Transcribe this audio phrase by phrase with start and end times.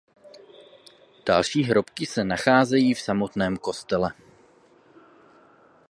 [1.25, 4.13] Další hrobky se nacházejí v samotném kostele.